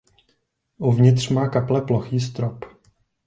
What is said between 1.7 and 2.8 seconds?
plochý strop.